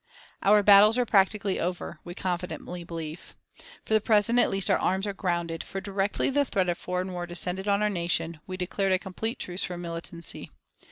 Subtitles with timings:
[0.41, 3.35] Our battles are practically over, we confidently believe.
[3.85, 7.13] For the present at least our arms are grounded, for directly the threat of foreign
[7.13, 10.49] war descended on our nation we declared a complete truce from militancy.